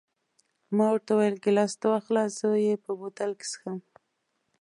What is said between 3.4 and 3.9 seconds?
څښم.